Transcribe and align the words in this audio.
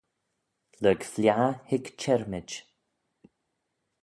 Lurg 0.81 1.01
fliaghey 1.13 1.57
hig 1.69 1.85
çhirmid. 1.99 2.49